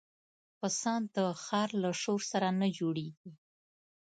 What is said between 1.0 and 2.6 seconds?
د ښار له شور سره